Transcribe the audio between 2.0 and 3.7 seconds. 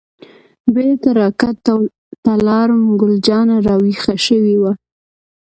ته لاړم، ګل جانه